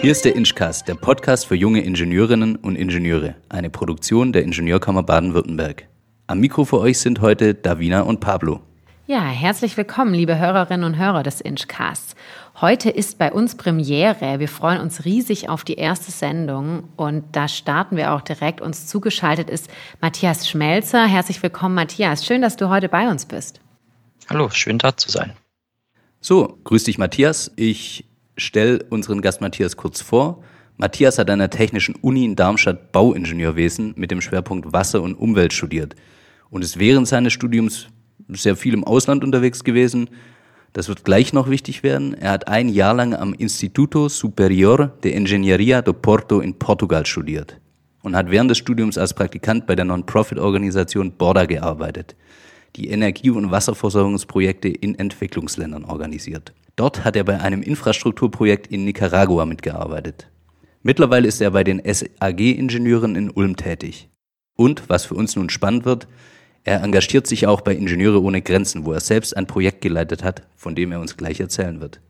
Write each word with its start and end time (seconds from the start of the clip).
Hier 0.00 0.12
ist 0.12 0.24
der 0.24 0.34
Inchcast, 0.34 0.88
der 0.88 0.94
Podcast 0.94 1.46
für 1.46 1.56
junge 1.56 1.82
Ingenieurinnen 1.82 2.56
und 2.56 2.76
Ingenieure, 2.76 3.34
eine 3.50 3.68
Produktion 3.68 4.32
der 4.32 4.44
Ingenieurkammer 4.44 5.02
Baden-Württemberg. 5.02 5.88
Am 6.26 6.40
Mikro 6.40 6.64
für 6.64 6.80
euch 6.80 6.98
sind 6.98 7.20
heute 7.20 7.54
Davina 7.54 8.00
und 8.00 8.18
Pablo. 8.18 8.62
Ja, 9.06 9.22
herzlich 9.26 9.76
willkommen, 9.76 10.14
liebe 10.14 10.38
Hörerinnen 10.38 10.84
und 10.84 10.98
Hörer 10.98 11.22
des 11.22 11.42
Inchcasts. 11.42 12.14
Heute 12.62 12.88
ist 12.88 13.18
bei 13.18 13.30
uns 13.30 13.56
Premiere. 13.56 14.38
Wir 14.38 14.48
freuen 14.48 14.80
uns 14.80 15.04
riesig 15.04 15.50
auf 15.50 15.64
die 15.64 15.74
erste 15.74 16.10
Sendung 16.10 16.84
und 16.96 17.24
da 17.32 17.46
starten 17.46 17.98
wir 17.98 18.14
auch 18.14 18.22
direkt. 18.22 18.62
Uns 18.62 18.86
zugeschaltet 18.86 19.50
ist 19.50 19.68
Matthias 20.00 20.48
Schmelzer. 20.48 21.04
Herzlich 21.06 21.42
willkommen, 21.42 21.74
Matthias. 21.74 22.24
Schön, 22.24 22.40
dass 22.40 22.56
du 22.56 22.70
heute 22.70 22.88
bei 22.88 23.10
uns 23.10 23.26
bist. 23.26 23.60
Hallo, 24.30 24.48
schön 24.48 24.78
da 24.78 24.96
zu 24.96 25.10
sein. 25.10 25.34
So, 26.22 26.58
grüß 26.64 26.84
dich, 26.84 26.96
Matthias. 26.96 27.52
Ich 27.56 28.06
stelle 28.36 28.84
unseren 28.90 29.20
Gast 29.20 29.40
Matthias 29.40 29.76
kurz 29.76 30.00
vor. 30.00 30.42
Matthias 30.76 31.18
hat 31.18 31.30
an 31.30 31.40
der 31.40 31.50
Technischen 31.50 31.94
Uni 31.96 32.24
in 32.24 32.36
Darmstadt 32.36 32.92
Bauingenieurwesen 32.92 33.94
mit 33.96 34.10
dem 34.10 34.20
Schwerpunkt 34.20 34.72
Wasser 34.72 35.02
und 35.02 35.14
Umwelt 35.14 35.52
studiert 35.52 35.94
und 36.50 36.62
ist 36.62 36.78
während 36.78 37.06
seines 37.06 37.32
Studiums 37.32 37.88
sehr 38.28 38.56
viel 38.56 38.74
im 38.74 38.84
Ausland 38.84 39.24
unterwegs 39.24 39.64
gewesen, 39.64 40.08
das 40.72 40.88
wird 40.88 41.04
gleich 41.04 41.32
noch 41.32 41.50
wichtig 41.50 41.82
werden. 41.82 42.14
Er 42.14 42.30
hat 42.30 42.46
ein 42.46 42.68
Jahr 42.68 42.94
lang 42.94 43.14
am 43.14 43.34
Instituto 43.34 44.08
Superior 44.08 44.92
de 45.02 45.12
Engenharia 45.12 45.82
do 45.82 45.92
Porto 45.92 46.40
in 46.40 46.54
Portugal 46.54 47.04
studiert 47.06 47.58
und 48.02 48.14
hat 48.14 48.30
während 48.30 48.50
des 48.50 48.58
Studiums 48.58 48.96
als 48.96 49.12
Praktikant 49.12 49.66
bei 49.66 49.74
der 49.74 49.84
Non-Profit-Organisation 49.84 51.12
Borda 51.12 51.46
gearbeitet, 51.46 52.14
die 52.76 52.88
Energie- 52.88 53.30
und 53.30 53.50
Wasserversorgungsprojekte 53.50 54.68
in 54.68 54.98
Entwicklungsländern 54.98 55.84
organisiert. 55.84 56.52
Dort 56.76 57.04
hat 57.04 57.16
er 57.16 57.24
bei 57.24 57.40
einem 57.40 57.62
Infrastrukturprojekt 57.62 58.68
in 58.68 58.84
Nicaragua 58.84 59.44
mitgearbeitet. 59.44 60.28
Mittlerweile 60.82 61.28
ist 61.28 61.40
er 61.40 61.50
bei 61.50 61.62
den 61.62 61.82
SAG-Ingenieuren 61.84 63.16
in 63.16 63.30
Ulm 63.30 63.56
tätig. 63.56 64.08
Und, 64.56 64.88
was 64.88 65.04
für 65.04 65.14
uns 65.14 65.36
nun 65.36 65.50
spannend 65.50 65.84
wird, 65.84 66.08
er 66.64 66.82
engagiert 66.82 67.26
sich 67.26 67.46
auch 67.46 67.62
bei 67.62 67.74
Ingenieure 67.74 68.22
ohne 68.22 68.42
Grenzen, 68.42 68.84
wo 68.84 68.92
er 68.92 69.00
selbst 69.00 69.36
ein 69.36 69.46
Projekt 69.46 69.80
geleitet 69.80 70.22
hat, 70.22 70.42
von 70.56 70.74
dem 70.74 70.92
er 70.92 71.00
uns 71.00 71.16
gleich 71.16 71.40
erzählen 71.40 71.80
wird. 71.80 72.00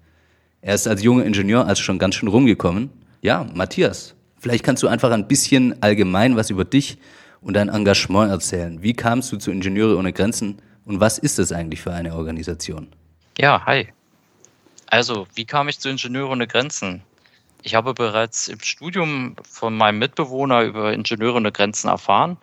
Er 0.61 0.74
ist 0.74 0.86
als 0.86 1.02
junger 1.02 1.24
Ingenieur 1.24 1.67
also 1.67 1.83
schon 1.83 1.98
ganz 1.98 2.17
schön 2.17 2.28
rumgekommen. 2.28 2.91
Ja, 3.22 3.47
Matthias, 3.55 4.14
vielleicht 4.39 4.64
kannst 4.64 4.83
du 4.83 4.89
einfach 4.89 5.11
ein 5.11 5.28
bisschen 5.28 5.83
allgemein 5.83 6.36
was 6.36 6.50
über 6.50 6.64
dich 6.64 6.98
und 7.41 7.55
dein 7.55 7.69
Engagement 7.69 8.30
erzählen. 8.30 8.83
Wie 8.83 8.94
kamst 8.94 9.33
du 9.33 9.36
zu 9.36 9.50
Ingenieure 9.50 9.96
ohne 9.96 10.12
Grenzen 10.12 10.60
und 10.84 11.00
was 11.00 11.19
ist 11.19 11.38
das 11.38 11.52
eigentlich 11.52 11.80
für 11.80 11.92
eine 11.92 12.14
Organisation? 12.14 12.88
Ja, 13.38 13.64
hi. 13.66 13.88
Also, 14.86 15.27
wie 15.34 15.44
kam 15.44 15.68
ich 15.68 15.78
zu 15.78 15.88
Ingenieure 15.88 16.28
ohne 16.28 16.46
Grenzen? 16.46 17.02
Ich 17.62 17.74
habe 17.74 17.94
bereits 17.94 18.48
im 18.48 18.61
Studium 18.61 19.36
von 19.48 19.77
meinem 19.77 19.98
Mitbewohner 19.98 20.62
über 20.62 20.92
Ingenieure 20.92 21.36
ohne 21.36 21.52
Grenzen 21.52 21.88
erfahren 21.88 22.38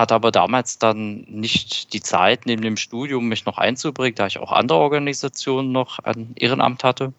hatte 0.00 0.14
aber 0.14 0.32
damals 0.32 0.78
dann 0.78 1.26
nicht 1.28 1.92
die 1.92 2.00
Zeit, 2.00 2.46
neben 2.46 2.62
dem 2.62 2.78
Studium 2.78 3.28
mich 3.28 3.44
noch 3.44 3.58
einzubringen, 3.58 4.14
da 4.14 4.26
ich 4.26 4.38
auch 4.38 4.50
andere 4.50 4.78
Organisationen 4.78 5.72
noch 5.72 5.98
an 6.02 6.32
Ehrenamt 6.36 6.84
hatte. 6.84 7.12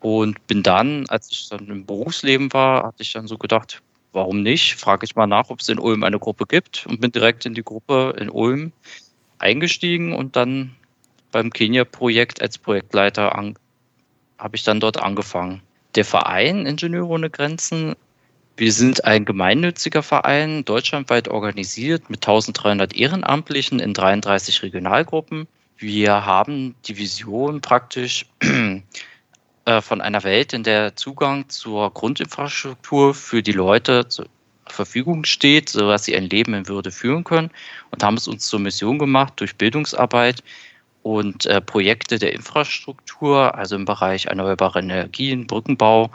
Und 0.00 0.44
bin 0.48 0.64
dann, 0.64 1.06
als 1.08 1.30
ich 1.30 1.48
dann 1.48 1.68
im 1.68 1.86
Berufsleben 1.86 2.52
war, 2.52 2.82
hatte 2.84 3.02
ich 3.02 3.12
dann 3.12 3.28
so 3.28 3.38
gedacht, 3.38 3.80
warum 4.14 4.42
nicht? 4.42 4.74
Frage 4.74 5.04
ich 5.04 5.16
mal 5.16 5.26
nach, 5.26 5.50
ob 5.50 5.60
es 5.60 5.68
in 5.68 5.78
Ulm 5.78 6.04
eine 6.04 6.18
Gruppe 6.18 6.46
gibt 6.46 6.86
und 6.86 7.00
bin 7.00 7.12
direkt 7.12 7.46
in 7.46 7.54
die 7.54 7.62
Gruppe 7.62 8.14
in 8.18 8.30
Ulm 8.30 8.72
eingestiegen 9.38 10.14
und 10.14 10.36
dann 10.36 10.74
beim 11.32 11.50
Kenia-Projekt 11.50 12.40
als 12.40 12.58
Projektleiter 12.58 13.32
habe 14.38 14.56
ich 14.56 14.64
dann 14.64 14.80
dort 14.80 15.02
angefangen. 15.02 15.62
Der 15.96 16.04
Verein 16.04 16.66
Ingenieure 16.66 17.08
ohne 17.08 17.30
Grenzen 17.30 17.94
wir 18.56 18.72
sind 18.72 19.04
ein 19.04 19.24
gemeinnütziger 19.24 20.04
Verein, 20.04 20.64
deutschlandweit 20.64 21.26
organisiert 21.26 22.08
mit 22.08 22.20
1300 22.20 22.94
Ehrenamtlichen 22.94 23.80
in 23.80 23.94
33 23.94 24.62
Regionalgruppen. 24.62 25.48
Wir 25.76 26.24
haben 26.24 26.76
die 26.86 26.96
Vision 26.96 27.60
praktisch 27.60 28.26
von 29.80 30.00
einer 30.00 30.24
Welt, 30.24 30.52
in 30.52 30.62
der 30.62 30.94
Zugang 30.94 31.48
zur 31.48 31.90
Grundinfrastruktur 31.90 33.14
für 33.14 33.42
die 33.42 33.52
Leute 33.52 34.08
zur 34.08 34.26
Verfügung 34.66 35.24
steht, 35.24 35.68
sodass 35.68 36.04
sie 36.04 36.16
ein 36.16 36.28
Leben 36.28 36.54
in 36.54 36.68
Würde 36.68 36.90
führen 36.90 37.24
können 37.24 37.50
und 37.90 38.02
haben 38.02 38.16
es 38.16 38.28
uns 38.28 38.46
zur 38.46 38.60
Mission 38.60 38.98
gemacht, 38.98 39.34
durch 39.36 39.56
Bildungsarbeit 39.56 40.42
und 41.02 41.46
äh, 41.46 41.60
Projekte 41.60 42.18
der 42.18 42.32
Infrastruktur, 42.32 43.54
also 43.54 43.76
im 43.76 43.84
Bereich 43.84 44.26
erneuerbare 44.26 44.80
Energien, 44.80 45.46
Brückenbau, 45.46 46.10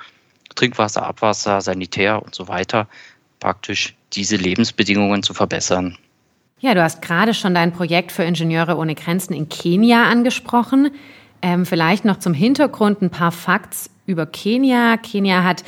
Trinkwasser, 0.55 1.05
Abwasser, 1.05 1.61
Sanitär 1.61 2.23
und 2.23 2.33
so 2.33 2.47
weiter, 2.47 2.87
praktisch 3.39 3.95
diese 4.13 4.35
Lebensbedingungen 4.35 5.23
zu 5.23 5.33
verbessern. 5.33 5.97
Ja, 6.59 6.73
du 6.73 6.83
hast 6.83 7.01
gerade 7.01 7.33
schon 7.33 7.53
dein 7.53 7.71
Projekt 7.71 8.11
für 8.11 8.23
Ingenieure 8.23 8.75
ohne 8.77 8.95
Grenzen 8.95 9.33
in 9.33 9.47
Kenia 9.47 10.03
angesprochen. 10.03 10.91
Ähm, 11.41 11.65
vielleicht 11.65 12.05
noch 12.05 12.19
zum 12.19 12.33
Hintergrund 12.33 13.01
ein 13.01 13.09
paar 13.09 13.31
Facts 13.31 13.89
über 14.05 14.25
Kenia. 14.25 14.97
Kenia 14.97 15.43
hat 15.43 15.63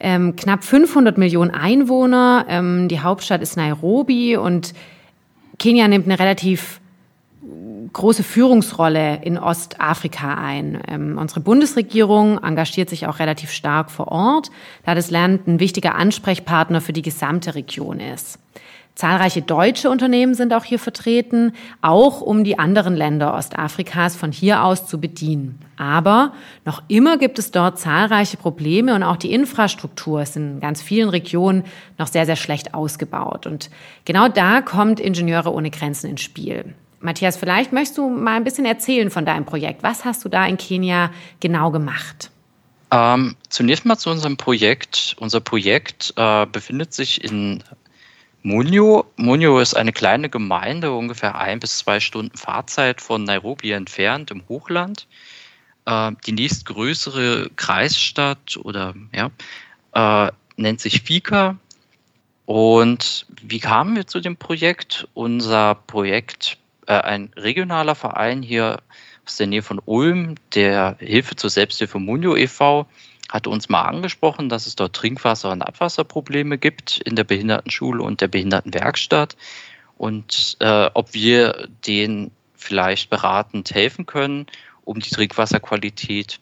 ähm, 0.00 0.36
knapp 0.36 0.64
500 0.64 1.18
Millionen 1.18 1.50
Einwohner. 1.50 2.46
Ähm, 2.48 2.88
die 2.88 3.00
Hauptstadt 3.00 3.42
ist 3.42 3.56
Nairobi 3.56 4.36
und 4.36 4.74
Kenia 5.58 5.88
nimmt 5.88 6.06
eine 6.06 6.18
relativ 6.18 6.80
große 7.92 8.22
Führungsrolle 8.22 9.22
in 9.22 9.38
Ostafrika 9.38 10.34
ein. 10.34 10.80
Ähm, 10.88 11.18
unsere 11.18 11.40
Bundesregierung 11.40 12.38
engagiert 12.42 12.90
sich 12.90 13.06
auch 13.06 13.18
relativ 13.18 13.50
stark 13.50 13.90
vor 13.90 14.08
Ort, 14.08 14.50
da 14.84 14.94
das 14.94 15.10
Land 15.10 15.46
ein 15.46 15.60
wichtiger 15.60 15.94
Ansprechpartner 15.94 16.80
für 16.80 16.92
die 16.92 17.02
gesamte 17.02 17.54
Region 17.54 18.00
ist. 18.00 18.38
Zahlreiche 18.98 19.42
deutsche 19.42 19.90
Unternehmen 19.90 20.34
sind 20.34 20.52
auch 20.52 20.64
hier 20.64 20.80
vertreten, 20.80 21.52
auch 21.82 22.20
um 22.20 22.42
die 22.42 22.58
anderen 22.58 22.96
Länder 22.96 23.32
Ostafrikas 23.32 24.16
von 24.16 24.32
hier 24.32 24.64
aus 24.64 24.88
zu 24.88 25.00
bedienen. 25.00 25.60
Aber 25.76 26.32
noch 26.64 26.82
immer 26.88 27.16
gibt 27.16 27.38
es 27.38 27.52
dort 27.52 27.78
zahlreiche 27.78 28.38
Probleme 28.38 28.96
und 28.96 29.04
auch 29.04 29.14
die 29.14 29.32
Infrastruktur 29.32 30.22
ist 30.22 30.34
in 30.34 30.58
ganz 30.58 30.82
vielen 30.82 31.10
Regionen 31.10 31.62
noch 31.96 32.08
sehr, 32.08 32.26
sehr 32.26 32.34
schlecht 32.34 32.74
ausgebaut. 32.74 33.46
Und 33.46 33.70
genau 34.04 34.26
da 34.26 34.62
kommt 34.62 34.98
Ingenieure 34.98 35.54
ohne 35.54 35.70
Grenzen 35.70 36.10
ins 36.10 36.22
Spiel. 36.22 36.74
Matthias, 36.98 37.36
vielleicht 37.36 37.72
möchtest 37.72 37.98
du 37.98 38.08
mal 38.08 38.34
ein 38.34 38.42
bisschen 38.42 38.64
erzählen 38.64 39.12
von 39.12 39.24
deinem 39.24 39.44
Projekt. 39.44 39.84
Was 39.84 40.04
hast 40.04 40.24
du 40.24 40.28
da 40.28 40.44
in 40.44 40.56
Kenia 40.56 41.12
genau 41.38 41.70
gemacht? 41.70 42.32
Ähm, 42.90 43.36
zunächst 43.48 43.84
mal 43.84 43.96
zu 43.96 44.10
unserem 44.10 44.36
Projekt. 44.36 45.14
Unser 45.20 45.38
Projekt 45.38 46.14
äh, 46.16 46.46
befindet 46.46 46.92
sich 46.92 47.22
in 47.22 47.62
Munio. 48.42 49.04
Munio 49.16 49.58
ist 49.58 49.74
eine 49.74 49.92
kleine 49.92 50.28
Gemeinde, 50.28 50.92
ungefähr 50.92 51.38
ein 51.38 51.60
bis 51.60 51.78
zwei 51.78 52.00
Stunden 52.00 52.36
Fahrzeit 52.36 53.00
von 53.00 53.24
Nairobi 53.24 53.72
entfernt 53.72 54.30
im 54.30 54.42
Hochland. 54.48 55.06
Äh, 55.86 56.12
die 56.26 56.32
nächstgrößere 56.32 57.50
Kreisstadt 57.56 58.56
oder 58.62 58.94
ja, 59.12 59.30
äh, 59.94 60.32
nennt 60.56 60.80
sich 60.80 61.02
Fika. 61.02 61.56
Und 62.46 63.26
wie 63.42 63.60
kamen 63.60 63.96
wir 63.96 64.06
zu 64.06 64.20
dem 64.20 64.36
Projekt? 64.36 65.06
Unser 65.14 65.74
Projekt 65.74 66.58
äh, 66.86 66.94
ein 66.94 67.30
regionaler 67.36 67.94
Verein 67.94 68.42
hier 68.42 68.80
aus 69.26 69.36
der 69.36 69.46
Nähe 69.46 69.62
von 69.62 69.80
Ulm, 69.84 70.36
der 70.54 70.96
Hilfe 71.00 71.36
zur 71.36 71.50
Selbsthilfe 71.50 71.98
Munio 71.98 72.36
e.V., 72.36 72.86
hat 73.28 73.46
uns 73.46 73.68
mal 73.68 73.82
angesprochen, 73.82 74.48
dass 74.48 74.66
es 74.66 74.76
dort 74.76 74.96
Trinkwasser- 74.96 75.52
und 75.52 75.62
Abwasserprobleme 75.62 76.58
gibt 76.58 77.00
in 77.04 77.16
der 77.16 77.24
Behindertenschule 77.24 78.02
und 78.02 78.20
der 78.20 78.28
Behindertenwerkstatt 78.28 79.36
und 79.96 80.56
äh, 80.60 80.90
ob 80.94 81.12
wir 81.12 81.68
denen 81.86 82.30
vielleicht 82.54 83.10
beratend 83.10 83.74
helfen 83.74 84.06
können, 84.06 84.46
um 84.84 85.00
die 85.00 85.10
Trinkwasserqualität 85.10 86.38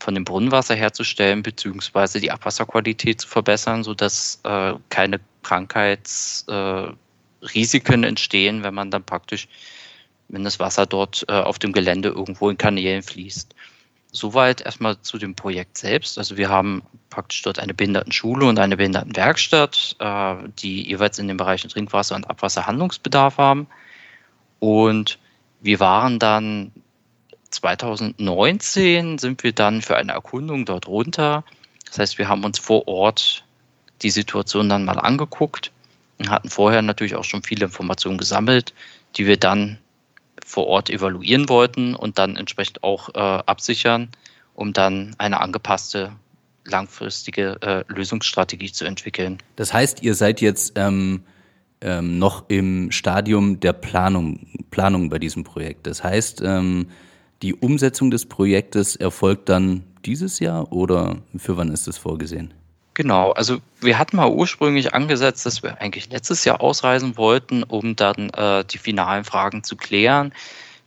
von 0.00 0.14
dem 0.14 0.24
Brunnenwasser 0.24 0.74
herzustellen, 0.74 1.42
beziehungsweise 1.42 2.20
die 2.20 2.30
Abwasserqualität 2.30 3.20
zu 3.20 3.28
verbessern, 3.28 3.84
sodass 3.84 4.40
äh, 4.44 4.74
keine 4.90 5.20
Krankheitsrisiken 5.42 8.04
äh, 8.04 8.08
entstehen, 8.08 8.62
wenn 8.62 8.74
man 8.74 8.90
dann 8.90 9.04
praktisch 9.04 9.48
wenn 10.28 10.44
das 10.44 10.58
Wasser 10.58 10.86
dort 10.86 11.24
äh, 11.28 11.32
auf 11.32 11.58
dem 11.58 11.72
Gelände 11.72 12.08
irgendwo 12.08 12.50
in 12.50 12.58
Kanälen 12.58 13.02
fließt. 13.02 13.54
Soweit 14.16 14.60
erstmal 14.60 15.00
zu 15.00 15.18
dem 15.18 15.34
Projekt 15.34 15.76
selbst. 15.76 16.18
Also 16.18 16.36
wir 16.36 16.48
haben 16.48 16.82
praktisch 17.10 17.42
dort 17.42 17.58
eine 17.58 17.74
Behindertenschule 17.74 18.46
und 18.46 18.60
eine 18.60 18.76
Behindertenwerkstatt, 18.76 19.96
äh, 19.98 20.36
die 20.60 20.88
jeweils 20.88 21.18
in 21.18 21.26
den 21.26 21.36
Bereichen 21.36 21.68
Trinkwasser 21.68 22.14
und 22.14 22.30
Abwasser 22.30 22.64
Handlungsbedarf 22.64 23.38
haben. 23.38 23.66
Und 24.60 25.18
wir 25.60 25.80
waren 25.80 26.20
dann 26.20 26.70
2019 27.50 29.18
sind 29.18 29.42
wir 29.42 29.52
dann 29.52 29.82
für 29.82 29.96
eine 29.96 30.12
Erkundung 30.12 30.64
dort 30.64 30.86
runter. 30.86 31.44
Das 31.86 31.98
heißt, 31.98 32.18
wir 32.18 32.28
haben 32.28 32.44
uns 32.44 32.58
vor 32.58 32.86
Ort 32.86 33.44
die 34.02 34.10
Situation 34.10 34.68
dann 34.68 34.84
mal 34.84 34.98
angeguckt 34.98 35.72
und 36.18 36.30
hatten 36.30 36.50
vorher 36.50 36.82
natürlich 36.82 37.16
auch 37.16 37.24
schon 37.24 37.42
viele 37.42 37.66
Informationen 37.66 38.18
gesammelt, 38.18 38.74
die 39.16 39.26
wir 39.26 39.38
dann 39.38 39.78
vor 40.44 40.66
Ort 40.66 40.90
evaluieren 40.90 41.48
wollten 41.48 41.94
und 41.94 42.18
dann 42.18 42.36
entsprechend 42.36 42.84
auch 42.84 43.08
äh, 43.14 43.18
absichern, 43.18 44.10
um 44.54 44.72
dann 44.72 45.14
eine 45.18 45.40
angepasste 45.40 46.12
langfristige 46.64 47.58
äh, 47.62 47.84
Lösungsstrategie 47.88 48.70
zu 48.70 48.84
entwickeln. 48.84 49.38
Das 49.56 49.72
heißt, 49.72 50.02
ihr 50.02 50.14
seid 50.14 50.40
jetzt 50.40 50.74
ähm, 50.76 51.24
ähm, 51.80 52.18
noch 52.18 52.44
im 52.48 52.90
Stadium 52.90 53.60
der 53.60 53.72
Planung, 53.72 54.46
Planung 54.70 55.10
bei 55.10 55.18
diesem 55.18 55.44
Projekt. 55.44 55.86
Das 55.86 56.02
heißt, 56.02 56.42
ähm, 56.44 56.88
die 57.42 57.54
Umsetzung 57.54 58.10
des 58.10 58.26
Projektes 58.26 58.96
erfolgt 58.96 59.48
dann 59.48 59.84
dieses 60.04 60.38
Jahr 60.38 60.72
oder 60.72 61.18
für 61.36 61.56
wann 61.56 61.70
ist 61.70 61.86
das 61.86 61.98
vorgesehen? 61.98 62.54
Genau, 62.94 63.32
also 63.32 63.58
wir 63.80 63.98
hatten 63.98 64.16
mal 64.16 64.30
ursprünglich 64.30 64.94
angesetzt, 64.94 65.44
dass 65.44 65.64
wir 65.64 65.80
eigentlich 65.80 66.10
letztes 66.10 66.44
Jahr 66.44 66.60
ausreisen 66.60 67.16
wollten, 67.16 67.64
um 67.64 67.96
dann 67.96 68.30
äh, 68.30 68.64
die 68.64 68.78
finalen 68.78 69.24
Fragen 69.24 69.64
zu 69.64 69.76
klären. 69.76 70.32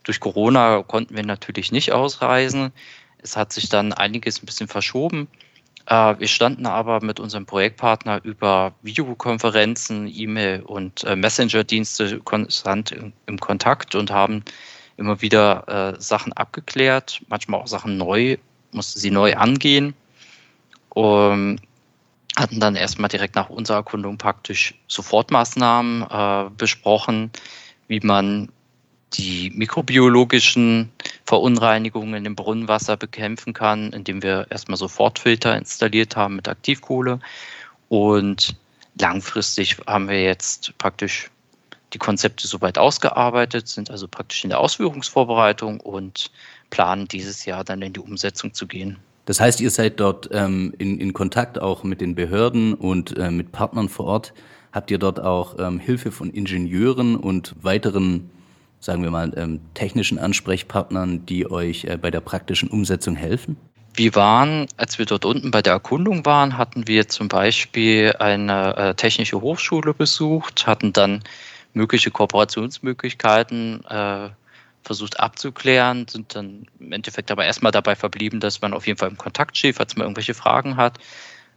Durch 0.04 0.21
Corona 0.21 0.83
konnten 0.83 1.18
wir 1.18 1.25
natürlich 1.25 1.74
nicht 1.74 1.92
ausreisen. 1.92 2.71
Es 3.18 3.36
hat 3.36 3.51
sich 3.51 3.68
dann 3.68 3.92
einiges 3.92 4.42
ein 4.42 4.45
bisschen 4.45 4.69
verschoben. 4.69 5.27
Äh, 5.86 6.18
wir 6.18 6.30
standen 6.30 6.65
aber 6.65 7.04
mit 7.04 7.19
unserem 7.19 7.45
Projektpartner 7.45 8.24
über 8.24 8.74
Videokonferenzen, 8.83 10.07
E-Mail 10.07 10.62
und 10.62 11.04
äh, 11.04 11.18
Messenger-Dienste 11.18 12.19
konstant 12.19 12.95
im 13.25 13.39
Kontakt 13.39 13.95
und 13.95 14.12
haben 14.12 14.45
immer 14.95 15.21
wieder 15.21 15.95
äh, 15.98 16.01
Sachen 16.01 16.31
abgeklärt, 16.31 17.21
manchmal 17.27 17.59
auch 17.59 17.68
Sachen 17.68 17.98
neu, 17.98 18.38
mussten 18.71 19.00
sie 19.01 19.12
neu 19.12 19.36
angehen. 19.36 19.94
Um, 20.89 21.57
hatten 22.37 22.59
dann 22.59 22.75
erstmal 22.75 23.09
direkt 23.09 23.35
nach 23.35 23.49
unserer 23.49 23.77
Erkundung 23.77 24.17
praktisch 24.17 24.75
Sofortmaßnahmen 24.87 26.03
äh, 26.03 26.49
besprochen, 26.55 27.31
wie 27.87 27.99
man 27.99 28.49
die 29.13 29.51
mikrobiologischen 29.55 30.91
Verunreinigungen 31.25 32.25
im 32.25 32.35
Brunnenwasser 32.35 32.95
bekämpfen 32.97 33.53
kann, 33.53 33.91
indem 33.91 34.21
wir 34.21 34.47
erstmal 34.49 34.77
Sofortfilter 34.77 35.57
installiert 35.57 36.15
haben 36.15 36.35
mit 36.35 36.47
Aktivkohle. 36.47 37.19
Und 37.89 38.55
langfristig 38.99 39.77
haben 39.87 40.09
wir 40.09 40.21
jetzt 40.21 40.77
praktisch 40.77 41.31
die 41.93 41.97
Konzepte 41.97 42.47
soweit 42.47 42.77
ausgearbeitet, 42.77 43.67
sind 43.67 43.89
also 43.89 44.07
praktisch 44.07 44.43
in 44.43 44.49
der 44.49 44.59
Ausführungsvorbereitung 44.59 45.79
und 45.79 46.29
planen 46.69 47.07
dieses 47.07 47.45
Jahr 47.45 47.63
dann 47.63 47.81
in 47.81 47.93
die 47.93 48.01
Umsetzung 48.01 48.53
zu 48.53 48.67
gehen. 48.67 48.99
Das 49.27 49.41
heißt, 49.41 49.59
ihr 49.59 49.71
seid 49.71 50.00
dort 50.00 50.29
ähm, 50.31 50.74
in, 50.77 51.01
in 51.01 51.12
Kontakt 51.12 51.59
auch 51.59 51.83
mit 51.83 52.00
den 52.00 52.15
Behörden 52.15 52.74
und 52.74 53.18
äh, 53.18 53.29
mit 53.29 53.51
Partnern 53.51 53.89
vor 53.89 54.06
Ort. 54.06 54.33
Habt 54.71 54.89
ihr 54.89 55.00
dort 55.00 55.19
auch 55.19 55.57
ähm, 55.59 55.79
Hilfe 55.79 56.13
von 56.13 56.29
Ingenieuren 56.29 57.18
und 57.18 57.53
weiteren, 57.62 58.29
sagen 58.79 59.03
wir 59.03 59.12
mal, 59.12 59.33
ähm, 59.35 59.59
technischen 59.74 60.18
Ansprechpartnern, 60.18 61.25
die 61.25 61.51
euch 61.51 61.83
äh, 61.83 61.97
bei 61.97 62.09
der 62.09 62.21
praktischen 62.21 62.69
Umsetzung 62.69 63.18
helfen? 63.18 63.57
Wir 63.95 64.15
waren, 64.15 64.68
als 64.77 64.97
wir 64.97 65.06
dort 65.06 65.25
unten 65.25 65.51
bei 65.51 65.62
der 65.62 65.73
Erkundung 65.73 66.25
waren, 66.25 66.57
hatten 66.57 66.88
wir 66.88 67.09
zum 67.09 67.27
Beispiel 67.27 68.13
eine 68.19 68.77
äh, 68.77 68.95
technische 68.95 69.41
Hochschule 69.41 69.94
besucht, 69.94 70.68
hatten 70.68 70.94
dann 70.94 71.21
mögliche 71.73 72.12
Kooperationsmöglichkeiten 72.12 73.83
äh, 73.89 74.30
versucht 74.87 75.19
abzuklären, 75.19 76.07
sind 76.07 76.33
dann 76.33 76.65
im 76.79 76.91
Endeffekt 76.93 77.29
aber 77.29 77.45
erstmal 77.45 77.71
dabei 77.71 77.95
verblieben, 77.95 78.39
dass 78.39 78.61
man 78.61 78.73
auf 78.73 78.87
jeden 78.87 78.97
Fall 78.97 79.09
im 79.09 79.17
Kontakt 79.17 79.57
steht, 79.57 79.75
falls 79.75 79.95
man 79.95 80.05
irgendwelche 80.05 80.33
Fragen 80.33 80.77
hat, 80.77 80.97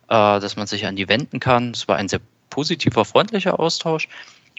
äh, 0.09 0.41
dass 0.41 0.57
man 0.57 0.67
sich 0.67 0.85
an 0.85 0.97
die 0.97 1.09
wenden 1.09 1.41
kann. 1.41 1.71
Es 1.71 1.89
war 1.89 1.97
ein 1.97 2.09
sehr 2.09 2.21
positiver, 2.51 3.05
freundlicher 3.05 3.59
Austausch. 3.59 4.09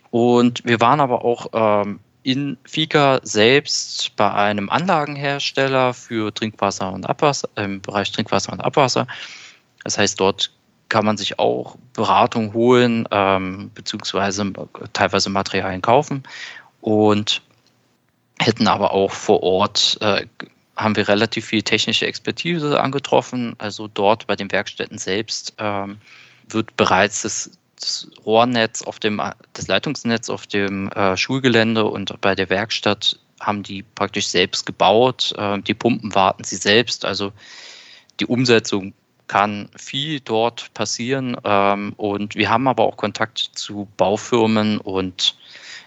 Und 0.09 0.63
wir 0.65 0.79
waren 0.79 1.01
aber 1.01 1.23
auch 1.23 1.47
ähm, 1.53 1.99
in 2.23 2.57
Fika 2.63 3.19
selbst 3.23 4.15
bei 4.15 4.31
einem 4.31 4.69
Anlagenhersteller 4.69 5.93
für 5.93 6.33
Trinkwasser 6.33 6.91
und 6.91 7.09
Abwasser, 7.09 7.49
im 7.55 7.81
Bereich 7.81 8.11
Trinkwasser 8.11 8.53
und 8.53 8.61
Abwasser. 8.61 9.07
Das 9.83 9.97
heißt, 9.97 10.19
dort 10.19 10.51
kann 10.89 11.05
man 11.05 11.17
sich 11.17 11.39
auch 11.39 11.77
Beratung 11.93 12.53
holen, 12.53 13.07
ähm, 13.11 13.71
beziehungsweise 13.73 14.51
teilweise 14.93 15.29
Materialien 15.29 15.81
kaufen. 15.81 16.23
Und 16.81 17.41
hätten 18.41 18.67
aber 18.67 18.91
auch 18.91 19.11
vor 19.11 19.43
Ort, 19.43 19.97
äh, 20.01 20.25
haben 20.75 20.95
wir 20.95 21.07
relativ 21.07 21.45
viel 21.45 21.61
technische 21.61 22.07
Expertise 22.07 22.81
angetroffen. 22.81 23.55
Also 23.57 23.87
dort 23.87 24.27
bei 24.27 24.35
den 24.35 24.51
Werkstätten 24.51 24.97
selbst 24.97 25.53
ähm, 25.57 25.97
wird 26.49 26.75
bereits 26.75 27.21
das, 27.21 27.51
das, 27.79 28.09
Rohrnetz 28.25 28.81
auf 28.81 28.99
dem, 28.99 29.21
das 29.53 29.67
Leitungsnetz 29.67 30.29
auf 30.29 30.47
dem 30.47 30.89
äh, 30.89 31.15
Schulgelände 31.17 31.85
und 31.85 32.19
bei 32.21 32.35
der 32.35 32.49
Werkstatt 32.49 33.19
haben 33.39 33.63
die 33.63 33.83
praktisch 33.83 34.27
selbst 34.27 34.65
gebaut. 34.65 35.33
Äh, 35.37 35.59
die 35.61 35.73
Pumpen 35.73 36.13
warten 36.15 36.43
sie 36.43 36.57
selbst. 36.57 37.05
Also 37.05 37.31
die 38.19 38.25
Umsetzung 38.25 38.93
kann 39.27 39.69
viel 39.75 40.19
dort 40.19 40.73
passieren. 40.73 41.37
Ähm, 41.43 41.93
und 41.97 42.35
wir 42.35 42.49
haben 42.49 42.67
aber 42.67 42.83
auch 42.83 42.97
Kontakt 42.97 43.37
zu 43.37 43.87
Baufirmen 43.97 44.77
und 44.77 45.35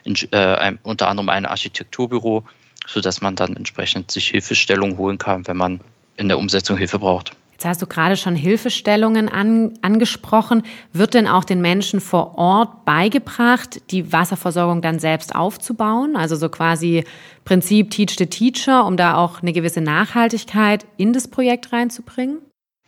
äh, 0.06 0.36
ein, 0.36 0.78
unter 0.82 1.08
anderem 1.08 1.28
ein 1.28 1.46
Architekturbüro, 1.46 2.44
sodass 2.86 3.20
man 3.20 3.36
dann 3.36 3.56
entsprechend 3.56 4.10
sich 4.10 4.28
Hilfestellung 4.28 4.98
holen 4.98 5.18
kann, 5.18 5.46
wenn 5.46 5.56
man 5.56 5.80
in 6.16 6.28
der 6.28 6.38
Umsetzung 6.38 6.76
Hilfe 6.76 6.98
braucht. 6.98 7.32
Jetzt 7.52 7.64
hast 7.66 7.82
du 7.82 7.86
gerade 7.86 8.16
schon 8.16 8.34
Hilfestellungen 8.34 9.28
an, 9.28 9.78
angesprochen. 9.80 10.64
Wird 10.92 11.14
denn 11.14 11.28
auch 11.28 11.44
den 11.44 11.60
Menschen 11.60 12.00
vor 12.00 12.36
Ort 12.36 12.84
beigebracht, 12.84 13.80
die 13.92 14.12
Wasserversorgung 14.12 14.82
dann 14.82 14.98
selbst 14.98 15.34
aufzubauen? 15.34 16.16
Also 16.16 16.34
so 16.34 16.48
quasi 16.48 17.04
Prinzip 17.44 17.90
Teach 17.90 18.16
the 18.18 18.26
Teacher, 18.26 18.84
um 18.84 18.96
da 18.96 19.16
auch 19.16 19.40
eine 19.40 19.52
gewisse 19.52 19.80
Nachhaltigkeit 19.80 20.84
in 20.96 21.12
das 21.12 21.28
Projekt 21.28 21.72
reinzubringen? 21.72 22.40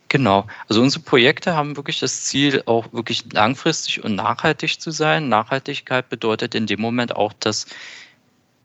Genau. 0.09 0.47
Also 0.69 0.81
unsere 0.81 1.03
Projekte 1.03 1.55
haben 1.55 1.75
wirklich 1.75 1.99
das 1.99 2.23
Ziel, 2.23 2.63
auch 2.65 2.93
wirklich 2.93 3.31
langfristig 3.33 4.03
und 4.03 4.15
nachhaltig 4.15 4.79
zu 4.79 4.91
sein. 4.91 5.27
Nachhaltigkeit 5.27 6.07
bedeutet 6.07 6.55
in 6.55 6.65
dem 6.65 6.79
Moment 6.79 7.15
auch, 7.15 7.33
dass, 7.33 7.65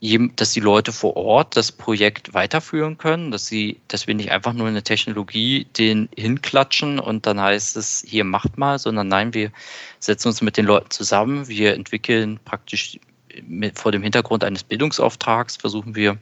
dass 0.01 0.53
die 0.53 0.61
Leute 0.61 0.93
vor 0.93 1.17
Ort 1.17 1.57
das 1.57 1.73
Projekt 1.73 2.33
weiterführen 2.33 2.97
können, 2.97 3.33
dass 3.33 3.47
sie, 3.47 3.81
dass 3.89 4.07
wir 4.07 4.15
nicht 4.15 4.31
einfach 4.31 4.53
nur 4.53 4.69
eine 4.69 4.85
Technologie 4.85 5.67
den 5.77 6.09
hinklatschen 6.17 7.01
und 7.01 7.27
dann 7.27 7.41
heißt 7.41 7.77
es, 7.77 8.05
hier 8.07 8.25
macht 8.25 8.57
mal, 8.57 8.79
sondern 8.79 9.09
nein, 9.09 9.35
wir 9.35 9.51
setzen 9.99 10.29
uns 10.29 10.43
mit 10.43 10.57
den 10.57 10.67
Leuten 10.67 10.91
zusammen, 10.91 11.49
wir 11.49 11.75
entwickeln 11.75 12.39
praktisch 12.45 13.01
mit, 13.43 13.81
vor 13.81 13.91
dem 13.91 14.03
Hintergrund 14.03 14.45
eines 14.45 14.63
Bildungsauftrags, 14.63 15.57
versuchen 15.57 15.97
wir 15.97 16.19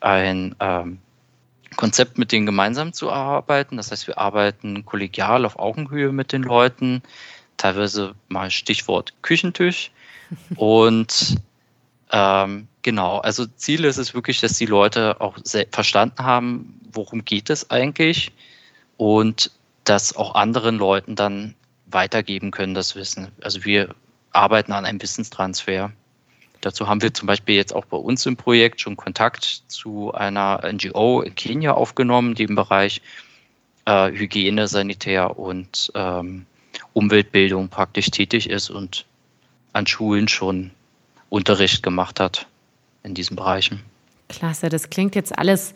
ein 0.00 0.54
ähm, 0.60 0.98
Konzept 1.76 2.18
mit 2.18 2.32
denen 2.32 2.46
gemeinsam 2.46 2.92
zu 2.92 3.10
arbeiten. 3.10 3.76
Das 3.76 3.90
heißt, 3.90 4.06
wir 4.06 4.18
arbeiten 4.18 4.84
kollegial 4.84 5.44
auf 5.44 5.58
Augenhöhe 5.58 6.12
mit 6.12 6.32
den 6.32 6.42
Leuten, 6.42 7.02
teilweise 7.56 8.14
mal 8.28 8.50
Stichwort 8.50 9.14
Küchentisch. 9.22 9.90
Und 10.56 11.36
ähm, 12.10 12.68
genau, 12.82 13.18
also 13.18 13.46
Ziel 13.46 13.84
ist 13.84 13.98
es 13.98 14.14
wirklich, 14.14 14.40
dass 14.40 14.54
die 14.54 14.66
Leute 14.66 15.20
auch 15.20 15.36
verstanden 15.70 16.24
haben, 16.24 16.80
worum 16.92 17.24
geht 17.24 17.50
es 17.50 17.70
eigentlich 17.70 18.32
und 18.96 19.50
das 19.84 20.16
auch 20.16 20.34
anderen 20.34 20.76
Leuten 20.76 21.16
dann 21.16 21.54
weitergeben 21.86 22.50
können, 22.50 22.74
das 22.74 22.96
Wissen. 22.96 23.28
Also 23.40 23.64
wir 23.64 23.94
arbeiten 24.32 24.72
an 24.72 24.84
einem 24.84 25.00
Wissenstransfer. 25.00 25.92
Dazu 26.60 26.88
haben 26.88 27.02
wir 27.02 27.14
zum 27.14 27.26
Beispiel 27.26 27.54
jetzt 27.54 27.74
auch 27.74 27.84
bei 27.84 27.96
uns 27.96 28.26
im 28.26 28.36
Projekt 28.36 28.80
schon 28.80 28.96
Kontakt 28.96 29.62
zu 29.68 30.12
einer 30.12 30.60
NGO 30.70 31.22
in 31.22 31.34
Kenia 31.34 31.72
aufgenommen, 31.72 32.34
die 32.34 32.44
im 32.44 32.56
Bereich 32.56 33.00
äh, 33.84 34.10
Hygiene, 34.10 34.66
Sanitär 34.66 35.38
und 35.38 35.92
ähm, 35.94 36.46
Umweltbildung 36.92 37.68
praktisch 37.68 38.10
tätig 38.10 38.50
ist 38.50 38.70
und 38.70 39.04
an 39.72 39.86
Schulen 39.86 40.28
schon 40.28 40.72
Unterricht 41.28 41.82
gemacht 41.82 42.20
hat 42.20 42.46
in 43.02 43.14
diesen 43.14 43.36
Bereichen. 43.36 43.82
Klasse, 44.28 44.68
das 44.68 44.90
klingt 44.90 45.14
jetzt 45.14 45.38
alles 45.38 45.74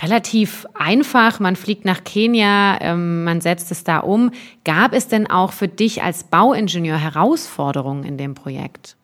relativ 0.00 0.66
einfach. 0.74 1.40
Man 1.40 1.56
fliegt 1.56 1.84
nach 1.84 2.04
Kenia, 2.04 2.80
ähm, 2.80 3.24
man 3.24 3.40
setzt 3.40 3.70
es 3.70 3.84
da 3.84 3.98
um. 3.98 4.32
Gab 4.64 4.92
es 4.92 5.08
denn 5.08 5.28
auch 5.28 5.52
für 5.52 5.68
dich 5.68 6.02
als 6.02 6.24
Bauingenieur 6.24 6.98
Herausforderungen 6.98 8.04
in 8.04 8.18
dem 8.18 8.34
Projekt? 8.34 8.96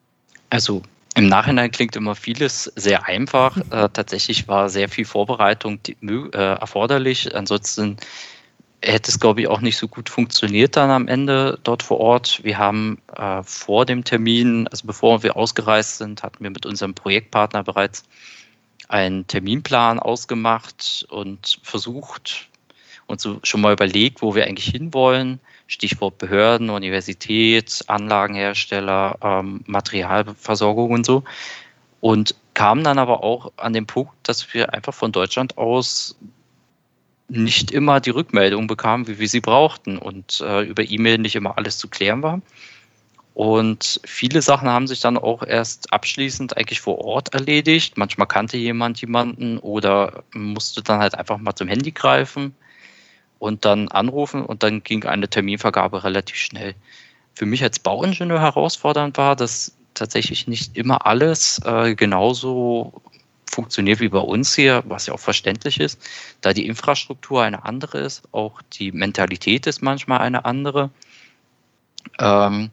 Also 0.50 0.82
im 1.20 1.28
Nachhinein 1.28 1.70
klingt 1.70 1.96
immer 1.96 2.14
vieles 2.14 2.72
sehr 2.76 3.06
einfach. 3.06 3.58
Äh, 3.70 3.90
tatsächlich 3.92 4.48
war 4.48 4.70
sehr 4.70 4.88
viel 4.88 5.04
Vorbereitung 5.04 5.82
die, 5.82 5.96
äh, 6.00 6.36
erforderlich. 6.36 7.36
Ansonsten 7.36 7.98
hätte 8.82 9.10
es, 9.10 9.20
glaube 9.20 9.42
ich, 9.42 9.48
auch 9.48 9.60
nicht 9.60 9.76
so 9.76 9.86
gut 9.86 10.08
funktioniert 10.08 10.76
dann 10.78 10.90
am 10.90 11.08
Ende 11.08 11.58
dort 11.62 11.82
vor 11.82 12.00
Ort. 12.00 12.42
Wir 12.42 12.56
haben 12.56 13.02
äh, 13.14 13.42
vor 13.42 13.84
dem 13.84 14.02
Termin, 14.02 14.66
also 14.68 14.86
bevor 14.86 15.22
wir 15.22 15.36
ausgereist 15.36 15.98
sind, 15.98 16.22
hatten 16.22 16.42
wir 16.42 16.50
mit 16.50 16.64
unserem 16.64 16.94
Projektpartner 16.94 17.64
bereits 17.64 18.04
einen 18.88 19.26
Terminplan 19.26 19.98
ausgemacht 19.98 21.06
und 21.10 21.60
versucht, 21.62 22.48
so 23.18 23.40
schon 23.42 23.62
mal 23.62 23.72
überlegt, 23.72 24.20
wo 24.20 24.34
wir 24.34 24.44
eigentlich 24.44 24.68
hinwollen. 24.68 25.40
Stichwort 25.66 26.18
Behörden, 26.18 26.68
Universität, 26.68 27.82
Anlagenhersteller, 27.86 29.16
ähm, 29.22 29.62
Materialversorgung 29.66 30.90
und 30.90 31.06
so. 31.06 31.24
Und 32.00 32.34
kamen 32.54 32.84
dann 32.84 32.98
aber 32.98 33.22
auch 33.24 33.52
an 33.56 33.72
den 33.72 33.86
Punkt, 33.86 34.12
dass 34.24 34.52
wir 34.52 34.74
einfach 34.74 34.92
von 34.92 35.12
Deutschland 35.12 35.58
aus 35.58 36.16
nicht 37.28 37.70
immer 37.70 38.00
die 38.00 38.10
Rückmeldung 38.10 38.66
bekamen, 38.66 39.06
wie 39.06 39.18
wir 39.18 39.28
sie 39.28 39.40
brauchten 39.40 39.96
und 39.96 40.40
äh, 40.40 40.62
über 40.62 40.82
E-Mail 40.82 41.18
nicht 41.18 41.36
immer 41.36 41.56
alles 41.56 41.78
zu 41.78 41.88
klären 41.88 42.22
war. 42.22 42.42
Und 43.34 44.00
viele 44.04 44.42
Sachen 44.42 44.68
haben 44.68 44.88
sich 44.88 45.00
dann 45.00 45.16
auch 45.16 45.44
erst 45.44 45.92
abschließend 45.92 46.56
eigentlich 46.56 46.80
vor 46.80 46.98
Ort 46.98 47.32
erledigt. 47.32 47.96
Manchmal 47.96 48.26
kannte 48.26 48.56
jemand 48.56 49.00
jemanden 49.00 49.58
oder 49.58 50.24
musste 50.34 50.82
dann 50.82 50.98
halt 50.98 51.14
einfach 51.14 51.38
mal 51.38 51.54
zum 51.54 51.68
Handy 51.68 51.92
greifen 51.92 52.54
und 53.40 53.64
dann 53.64 53.88
anrufen 53.88 54.44
und 54.44 54.62
dann 54.62 54.84
ging 54.84 55.04
eine 55.04 55.28
Terminvergabe 55.28 56.04
relativ 56.04 56.36
schnell. 56.36 56.74
Für 57.34 57.46
mich 57.46 57.64
als 57.64 57.80
Bauingenieur 57.80 58.40
herausfordernd 58.40 59.18
war, 59.18 59.34
dass 59.34 59.72
tatsächlich 59.94 60.46
nicht 60.46 60.76
immer 60.76 61.06
alles 61.06 61.60
äh, 61.64 61.96
genauso 61.96 63.02
funktioniert 63.50 63.98
wie 63.98 64.10
bei 64.10 64.18
uns 64.18 64.54
hier, 64.54 64.84
was 64.86 65.06
ja 65.06 65.14
auch 65.14 65.20
verständlich 65.20 65.80
ist, 65.80 66.00
da 66.42 66.52
die 66.52 66.66
Infrastruktur 66.66 67.42
eine 67.42 67.64
andere 67.64 67.98
ist, 67.98 68.22
auch 68.30 68.62
die 68.74 68.92
Mentalität 68.92 69.66
ist 69.66 69.82
manchmal 69.82 70.20
eine 70.20 70.44
andere. 70.44 70.90
Ähm, 72.18 72.70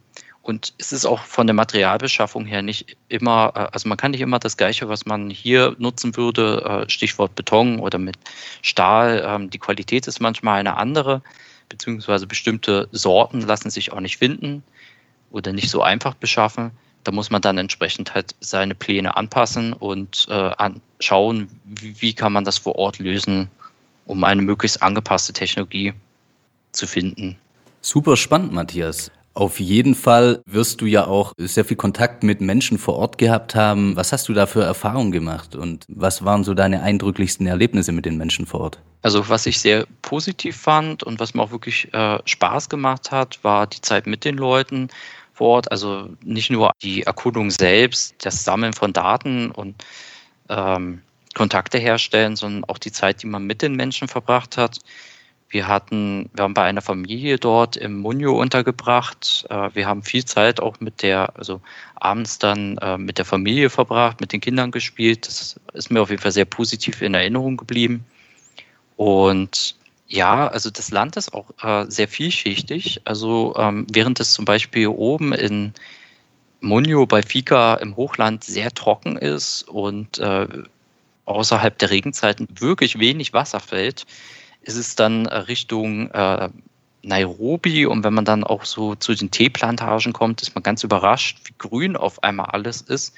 und 0.47 0.73
es 0.77 0.93
ist 0.93 1.05
auch 1.05 1.23
von 1.23 1.45
der 1.45 1.53
Materialbeschaffung 1.53 2.45
her 2.45 2.61
nicht 2.61 2.95
immer, 3.09 3.51
äh, 3.53 3.59
also 3.73 3.89
man 3.89 3.97
kann 3.97 4.11
nicht 4.11 4.21
immer 4.21 4.39
das 4.39 4.55
Gleiche, 4.55 4.87
was 4.87 5.05
man 5.05 5.29
hier 5.29 5.75
nutzen 5.77 6.15
würde, 6.15 6.85
äh, 6.87 6.89
Stichwort 6.89 7.35
Beton 7.35 7.79
oder 7.79 7.97
mit 7.97 8.17
Stahl. 8.61 9.23
Ähm, 9.27 9.49
die 9.49 9.59
Qualität 9.59 10.07
ist 10.07 10.21
manchmal 10.21 10.61
eine 10.61 10.77
andere, 10.77 11.21
beziehungsweise 11.67 12.27
bestimmte 12.27 12.87
Sorten 12.93 13.41
lassen 13.41 13.69
sich 13.69 13.91
auch 13.91 13.99
nicht 13.99 14.15
finden 14.15 14.63
oder 15.31 15.51
nicht 15.51 15.69
so 15.69 15.81
einfach 15.81 16.15
beschaffen. 16.15 16.71
Da 17.03 17.11
muss 17.11 17.29
man 17.29 17.41
dann 17.41 17.57
entsprechend 17.57 18.15
halt 18.15 18.33
seine 18.39 18.73
Pläne 18.73 19.17
anpassen 19.17 19.73
und 19.73 20.27
äh, 20.29 20.33
anschauen, 20.33 21.49
wie, 21.65 22.01
wie 22.01 22.13
kann 22.13 22.31
man 22.31 22.45
das 22.45 22.57
vor 22.57 22.77
Ort 22.77 22.99
lösen, 22.99 23.49
um 24.05 24.23
eine 24.23 24.41
möglichst 24.41 24.81
angepasste 24.81 25.33
Technologie 25.33 25.93
zu 26.71 26.87
finden. 26.87 27.37
Super 27.81 28.15
spannend, 28.15 28.53
Matthias. 28.53 29.11
Auf 29.37 29.59
jeden 29.59 29.93
Fall 29.93 30.41
wirst 30.47 30.81
du 30.81 30.87
ja 30.87 31.05
auch 31.05 31.33
sehr 31.37 31.63
viel 31.63 31.77
Kontakt 31.77 32.23
mit 32.23 32.41
Menschen 32.41 32.79
vor 32.79 32.95
Ort 32.95 33.19
gehabt 33.19 33.53
haben. 33.53 33.95
Was 33.95 34.11
hast 34.11 34.27
du 34.27 34.33
da 34.33 34.47
für 34.47 34.63
Erfahrungen 34.63 35.11
gemacht 35.11 35.55
und 35.55 35.85
was 35.87 36.25
waren 36.25 36.43
so 36.43 36.55
deine 36.55 36.81
eindrücklichsten 36.81 37.45
Erlebnisse 37.45 37.91
mit 37.91 38.07
den 38.07 38.17
Menschen 38.17 38.47
vor 38.47 38.61
Ort? 38.61 38.79
Also 39.03 39.29
was 39.29 39.45
ich 39.45 39.59
sehr 39.59 39.85
positiv 40.01 40.57
fand 40.57 41.03
und 41.03 41.19
was 41.19 41.35
mir 41.35 41.43
auch 41.43 41.51
wirklich 41.51 41.93
äh, 41.93 42.17
Spaß 42.25 42.67
gemacht 42.67 43.11
hat, 43.11 43.37
war 43.43 43.67
die 43.67 43.79
Zeit 43.81 44.07
mit 44.07 44.25
den 44.25 44.37
Leuten 44.37 44.87
vor 45.33 45.49
Ort. 45.49 45.71
Also 45.71 46.09
nicht 46.23 46.49
nur 46.49 46.71
die 46.81 47.03
Erkundung 47.03 47.51
selbst, 47.51 48.15
das 48.25 48.43
Sammeln 48.43 48.73
von 48.73 48.91
Daten 48.91 49.51
und 49.51 49.85
ähm, 50.49 51.03
Kontakte 51.35 51.77
herstellen, 51.77 52.35
sondern 52.37 52.63
auch 52.63 52.79
die 52.79 52.91
Zeit, 52.91 53.21
die 53.21 53.27
man 53.27 53.45
mit 53.45 53.61
den 53.61 53.75
Menschen 53.75 54.07
verbracht 54.07 54.57
hat. 54.57 54.79
Wir 55.49 55.67
hatten, 55.67 56.29
wir 56.33 56.43
haben 56.43 56.53
bei 56.53 56.63
einer 56.63 56.81
Familie 56.81 57.37
dort 57.37 57.77
im 57.77 57.99
Munio 57.99 58.37
untergebracht. 58.37 59.45
Äh, 59.49 59.69
wir 59.73 59.87
haben 59.87 60.03
viel 60.03 60.25
Zeit 60.25 60.59
auch 60.59 60.79
mit 60.81 61.01
der, 61.03 61.37
also 61.37 61.61
abends 61.95 62.37
dann 62.37 62.77
äh, 62.79 62.97
mit 62.97 63.17
der 63.17 63.25
Familie 63.25 63.69
verbracht, 63.69 64.19
mit 64.19 64.33
den 64.33 64.41
Kindern 64.41 64.71
gespielt. 64.71 65.25
Das 65.25 65.59
ist 65.73 65.89
mir 65.89 66.01
auf 66.01 66.09
jeden 66.09 66.21
Fall 66.21 66.33
sehr 66.33 66.45
positiv 66.45 67.01
in 67.01 67.13
Erinnerung 67.13 67.55
geblieben. 67.55 68.05
Und 68.97 69.75
ja, 70.07 70.47
also 70.47 70.69
das 70.69 70.91
Land 70.91 71.15
ist 71.15 71.33
auch 71.33 71.51
äh, 71.63 71.89
sehr 71.89 72.09
vielschichtig. 72.09 73.01
Also 73.05 73.55
ähm, 73.57 73.87
während 73.89 74.19
es 74.19 74.33
zum 74.33 74.43
Beispiel 74.43 74.87
oben 74.87 75.31
in 75.31 75.73
Munio 76.59 77.05
bei 77.05 77.21
Fika 77.21 77.75
im 77.75 77.95
Hochland 77.95 78.43
sehr 78.43 78.71
trocken 78.73 79.15
ist 79.15 79.61
und 79.69 80.19
außerhalb 81.25 81.77
der 81.77 81.91
Regenzeiten 81.91 82.47
wirklich 82.59 82.97
wenig 82.97 83.31
Wasser 83.31 83.59
fällt, 83.59 84.07
ist 84.67 84.75
es 84.75 84.95
dann 84.95 85.25
äh, 85.25 85.35
Richtung 85.35 86.11
äh, 86.11 86.49
Nairobi 87.01 87.85
und 87.85 88.03
wenn 88.03 88.13
man 88.13 88.25
dann 88.25 88.43
auch 88.43 88.65
so 88.65 88.95
zu 88.95 89.13
den 89.13 89.31
Teeplantagen 89.31 90.13
kommt, 90.13 90.41
ist 90.41 90.55
man 90.55 90.63
ganz 90.63 90.83
überrascht, 90.83 91.39
wie 91.45 91.53
grün 91.57 91.95
auf 91.95 92.21
einmal 92.23 92.47
alles 92.47 92.81
ist 92.81 93.15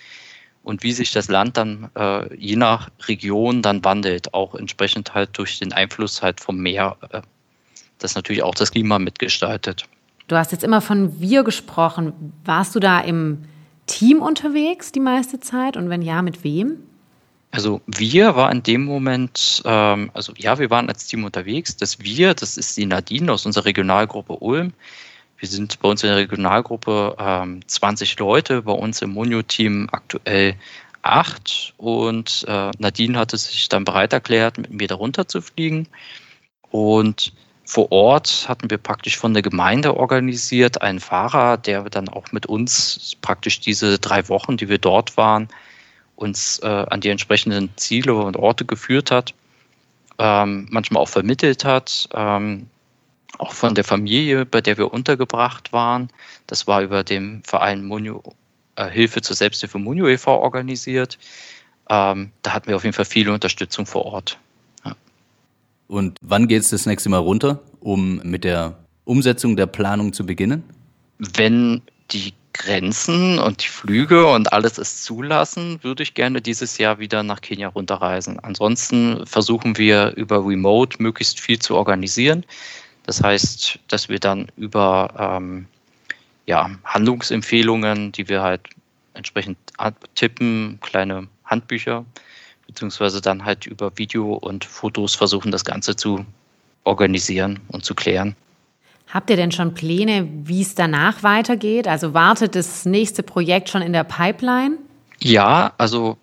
und 0.63 0.83
wie 0.83 0.91
sich 0.91 1.11
das 1.11 1.27
Land 1.27 1.57
dann 1.57 1.89
äh, 1.95 2.33
je 2.35 2.55
nach 2.55 2.89
Region 3.07 3.61
dann 3.61 3.83
wandelt, 3.83 4.33
auch 4.33 4.53
entsprechend 4.55 5.13
halt 5.13 5.37
durch 5.37 5.59
den 5.59 5.73
Einfluss 5.73 6.21
halt 6.21 6.39
vom 6.39 6.57
Meer, 6.57 6.97
äh, 7.09 7.21
das 7.97 8.15
natürlich 8.15 8.43
auch 8.43 8.55
das 8.55 8.71
Klima 8.71 8.99
mitgestaltet. 8.99 9.85
Du 10.27 10.35
hast 10.35 10.51
jetzt 10.51 10.63
immer 10.63 10.81
von 10.81 11.19
wir 11.19 11.43
gesprochen. 11.43 12.33
Warst 12.45 12.75
du 12.75 12.79
da 12.79 12.99
im 12.99 13.45
Team 13.87 14.21
unterwegs 14.21 14.91
die 14.91 14.99
meiste 14.99 15.39
Zeit 15.39 15.75
und 15.75 15.89
wenn 15.89 16.03
ja, 16.03 16.21
mit 16.21 16.43
wem? 16.43 16.83
Also 17.51 17.81
wir 17.87 18.35
war 18.35 18.51
in 18.51 18.61
dem 18.61 18.85
Moment, 18.85 19.63
ähm, 19.65 20.11
also 20.13 20.33
ja, 20.37 20.59
wir 20.59 20.69
waren 20.69 20.87
als 20.87 21.07
Team 21.07 21.23
unterwegs. 21.23 21.75
Das 21.75 21.99
wir, 21.99 22.33
das 22.33 22.57
ist 22.57 22.77
die 22.77 22.85
Nadine 22.85 23.31
aus 23.31 23.45
unserer 23.45 23.65
Regionalgruppe 23.65 24.33
Ulm. 24.33 24.73
Wir 25.37 25.47
sind 25.47 25.79
bei 25.79 25.89
uns 25.89 26.03
in 26.03 26.09
der 26.09 26.17
Regionalgruppe 26.17 27.15
ähm, 27.17 27.61
20 27.65 28.19
Leute, 28.19 28.61
bei 28.61 28.73
uns 28.73 29.01
im 29.01 29.11
Monio-Team 29.11 29.87
aktuell 29.91 30.55
acht. 31.01 31.73
Und 31.77 32.45
äh, 32.47 32.71
Nadine 32.77 33.17
hatte 33.17 33.37
sich 33.37 33.69
dann 33.69 33.85
bereit 33.85 34.13
erklärt, 34.13 34.57
mit 34.57 34.71
mir 34.71 34.87
darunter 34.87 35.27
zu 35.27 35.41
fliegen. 35.41 35.87
Und 36.69 37.33
vor 37.65 37.91
Ort 37.91 38.45
hatten 38.47 38.69
wir 38.69 38.77
praktisch 38.77 39.17
von 39.17 39.33
der 39.33 39.43
Gemeinde 39.43 39.95
organisiert 39.95 40.81
einen 40.81 40.99
Fahrer, 40.99 41.57
der 41.57 41.83
dann 41.83 42.09
auch 42.09 42.31
mit 42.31 42.45
uns 42.45 43.15
praktisch 43.21 43.59
diese 43.59 43.97
drei 43.97 44.27
Wochen, 44.27 44.57
die 44.57 44.69
wir 44.69 44.79
dort 44.79 45.17
waren, 45.17 45.49
uns 46.19 46.59
äh, 46.59 46.67
an 46.67 47.01
die 47.01 47.09
entsprechenden 47.09 47.69
Ziele 47.77 48.13
und 48.13 48.37
Orte 48.37 48.65
geführt 48.65 49.09
hat, 49.09 49.33
ähm, 50.17 50.67
manchmal 50.69 51.01
auch 51.01 51.07
vermittelt 51.07 51.63
hat, 51.63 52.09
ähm, 52.13 52.67
auch 53.37 53.53
von 53.53 53.73
der 53.73 53.85
Familie, 53.85 54.45
bei 54.45 54.59
der 54.59 54.77
wir 54.77 54.91
untergebracht 54.91 55.71
waren. 55.71 56.09
Das 56.45 56.67
war 56.67 56.81
über 56.81 57.03
den 57.03 57.41
Verein 57.43 57.85
Munio, 57.85 58.21
äh, 58.75 58.89
Hilfe 58.89 59.21
zur 59.21 59.35
Selbsthilfe 59.35 59.79
Munio 59.79 60.07
e.V. 60.07 60.39
organisiert. 60.39 61.17
Ähm, 61.89 62.31
da 62.41 62.53
hatten 62.53 62.67
wir 62.67 62.75
auf 62.75 62.83
jeden 62.83 62.95
Fall 62.95 63.05
viele 63.05 63.31
Unterstützung 63.31 63.85
vor 63.85 64.05
Ort. 64.05 64.37
Ja. 64.83 64.95
Und 65.87 66.17
wann 66.21 66.49
geht 66.49 66.63
es 66.63 66.69
das 66.69 66.85
nächste 66.85 67.09
Mal 67.09 67.19
runter, 67.19 67.61
um 67.79 68.17
mit 68.23 68.43
der 68.43 68.77
Umsetzung 69.05 69.55
der 69.55 69.67
Planung 69.67 70.11
zu 70.11 70.25
beginnen? 70.25 70.63
Wenn 71.17 71.81
die 72.11 72.33
Grenzen 72.53 73.39
und 73.39 73.63
die 73.63 73.67
Flüge 73.67 74.27
und 74.27 74.51
alles 74.51 74.77
es 74.77 75.03
zulassen, 75.03 75.79
würde 75.83 76.03
ich 76.03 76.13
gerne 76.13 76.41
dieses 76.41 76.77
Jahr 76.77 76.99
wieder 76.99 77.23
nach 77.23 77.41
Kenia 77.41 77.67
runterreisen. 77.69 78.39
Ansonsten 78.39 79.25
versuchen 79.25 79.77
wir 79.77 80.13
über 80.15 80.45
Remote 80.45 81.01
möglichst 81.01 81.39
viel 81.39 81.59
zu 81.59 81.75
organisieren. 81.75 82.45
Das 83.03 83.23
heißt, 83.23 83.79
dass 83.87 84.09
wir 84.09 84.19
dann 84.19 84.51
über 84.57 85.13
ähm, 85.17 85.67
ja, 86.45 86.69
Handlungsempfehlungen, 86.83 88.11
die 88.11 88.27
wir 88.27 88.41
halt 88.41 88.61
entsprechend 89.13 89.57
tippen, 90.15 90.79
kleine 90.81 91.27
Handbücher, 91.45 92.05
beziehungsweise 92.67 93.21
dann 93.21 93.45
halt 93.45 93.65
über 93.65 93.97
Video 93.97 94.33
und 94.33 94.65
Fotos 94.65 95.15
versuchen, 95.15 95.51
das 95.51 95.65
Ganze 95.65 95.95
zu 95.95 96.25
organisieren 96.83 97.59
und 97.69 97.85
zu 97.85 97.95
klären. 97.95 98.35
Habt 99.11 99.29
ihr 99.31 99.37
denn 99.37 99.51
schon 99.51 99.73
Pläne, 99.73 100.27
wie 100.43 100.61
es 100.61 100.75
danach 100.75 101.23
weitergeht? 101.23 101.87
Also 101.87 102.13
wartet 102.13 102.55
das 102.55 102.85
nächste 102.85 103.23
Projekt 103.23 103.69
schon 103.69 103.81
in 103.81 103.91
der 103.91 104.03
Pipeline? 104.03 104.77
Ja, 105.19 105.73
also 105.79 106.17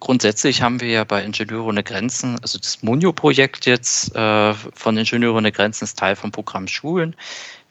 grundsätzlich 0.00 0.60
haben 0.60 0.80
wir 0.80 0.88
ja 0.88 1.04
bei 1.04 1.22
Ingenieure 1.24 1.64
ohne 1.64 1.84
Grenzen, 1.84 2.36
also 2.42 2.58
das 2.58 2.82
Munio-Projekt 2.82 3.66
jetzt 3.66 4.14
äh, 4.16 4.52
von 4.52 4.96
Ingenieure 4.96 5.36
ohne 5.36 5.52
Grenzen 5.52 5.84
ist 5.84 5.98
Teil 5.98 6.16
vom 6.16 6.32
Programm 6.32 6.66
Schulen. 6.66 7.14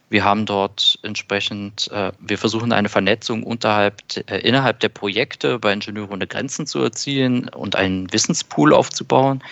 Wir 0.10 0.24
haben 0.24 0.46
dort 0.46 0.98
entsprechend, 1.04 1.92
äh, 1.92 2.12
wir 2.20 2.38
versuchen 2.38 2.72
eine 2.72 2.88
Vernetzung 2.88 3.44
unterhalb, 3.44 4.02
äh, 4.28 4.38
innerhalb 4.40 4.80
der 4.80 4.90
Projekte 4.90 5.60
bei 5.60 5.74
Ingenieure 5.74 6.14
ohne 6.14 6.28
Grenzen 6.28 6.68
zu 6.68 6.80
erzielen 6.80 7.50
und 7.50 7.76
einen 7.76 8.12
Wissenspool 8.14 8.74
aufzubauen. 8.74 9.44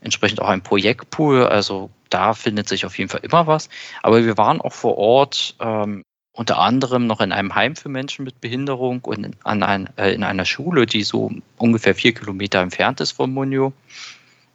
Entsprechend 0.00 0.40
auch 0.40 0.48
ein 0.48 0.62
Projektpool, 0.62 1.44
also 1.44 1.90
da 2.10 2.34
findet 2.34 2.68
sich 2.68 2.86
auf 2.86 2.98
jeden 2.98 3.10
Fall 3.10 3.20
immer 3.22 3.46
was. 3.46 3.68
Aber 4.02 4.24
wir 4.24 4.36
waren 4.36 4.60
auch 4.60 4.72
vor 4.72 4.98
Ort 4.98 5.54
ähm, 5.60 6.02
unter 6.32 6.58
anderem 6.58 7.06
noch 7.06 7.20
in 7.20 7.32
einem 7.32 7.54
Heim 7.54 7.76
für 7.76 7.88
Menschen 7.88 8.24
mit 8.24 8.40
Behinderung 8.40 9.00
und 9.00 9.24
in, 9.24 9.36
an 9.42 9.62
ein, 9.62 9.88
äh, 9.96 10.12
in 10.12 10.22
einer 10.22 10.44
Schule, 10.44 10.86
die 10.86 11.02
so 11.02 11.32
ungefähr 11.56 11.94
vier 11.94 12.12
Kilometer 12.12 12.60
entfernt 12.60 13.00
ist 13.00 13.12
von 13.12 13.32
Munio. 13.32 13.72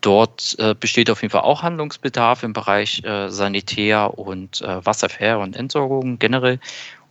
Dort 0.01 0.55
äh, 0.59 0.75
besteht 0.79 1.09
auf 1.09 1.21
jeden 1.21 1.31
Fall 1.31 1.41
auch 1.41 1.63
Handlungsbedarf 1.63 2.43
im 2.43 2.53
Bereich 2.53 3.03
äh, 3.03 3.29
Sanitär 3.29 4.17
und 4.17 4.61
äh, 4.61 4.85
Wasserfair 4.85 5.39
und 5.39 5.55
Entsorgung 5.55 6.19
generell. 6.19 6.59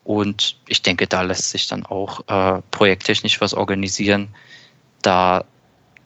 Und 0.05 0.57
ich 0.67 0.83
denke, 0.83 1.07
da 1.07 1.23
lässt 1.23 1.51
sich 1.51 1.67
dann 1.67 1.85
auch 1.87 2.27
äh, 2.29 2.63
projekttechnisch 2.71 3.41
was 3.41 3.55
organisieren, 3.55 4.29
da 5.03 5.45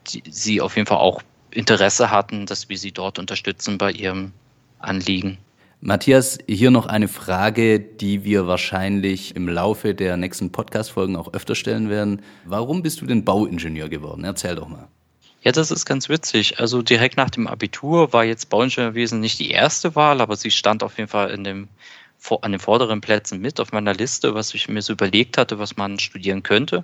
die, 0.07 0.23
sie 0.29 0.61
auf 0.61 0.75
jeden 0.75 0.87
Fall 0.87 0.97
auch 0.97 1.21
Interesse 1.55 2.11
hatten, 2.11 2.45
dass 2.45 2.69
wir 2.69 2.77
sie 2.77 2.91
dort 2.91 3.19
unterstützen 3.19 3.77
bei 3.77 3.91
ihrem 3.91 4.33
Anliegen. 4.79 5.37
Matthias, 5.81 6.39
hier 6.47 6.71
noch 6.71 6.87
eine 6.87 7.07
Frage, 7.07 7.79
die 7.79 8.23
wir 8.23 8.47
wahrscheinlich 8.47 9.35
im 9.35 9.47
Laufe 9.47 9.93
der 9.93 10.17
nächsten 10.17 10.51
Podcast-Folgen 10.51 11.15
auch 11.15 11.33
öfter 11.33 11.53
stellen 11.53 11.89
werden. 11.89 12.21
Warum 12.45 12.81
bist 12.81 13.01
du 13.01 13.05
denn 13.05 13.23
Bauingenieur 13.23 13.89
geworden? 13.89 14.23
Erzähl 14.23 14.55
doch 14.55 14.67
mal. 14.67 14.87
Ja, 15.43 15.51
das 15.51 15.69
ist 15.69 15.85
ganz 15.85 16.09
witzig. 16.09 16.59
Also 16.59 16.81
direkt 16.81 17.17
nach 17.17 17.29
dem 17.29 17.45
Abitur 17.45 18.13
war 18.13 18.25
jetzt 18.25 18.49
Bauingenieurwesen 18.49 19.19
nicht 19.19 19.37
die 19.37 19.51
erste 19.51 19.95
Wahl, 19.95 20.21
aber 20.21 20.35
sie 20.37 20.49
stand 20.49 20.81
auf 20.81 20.97
jeden 20.97 21.09
Fall 21.09 21.29
in 21.29 21.43
dem, 21.43 21.67
an 22.41 22.51
den 22.51 22.59
vorderen 22.59 22.99
Plätzen 22.99 23.39
mit 23.39 23.59
auf 23.59 23.71
meiner 23.71 23.93
Liste, 23.93 24.33
was 24.33 24.55
ich 24.55 24.67
mir 24.67 24.81
so 24.81 24.93
überlegt 24.93 25.37
hatte, 25.37 25.59
was 25.59 25.77
man 25.77 25.99
studieren 25.99 26.41
könnte. 26.41 26.83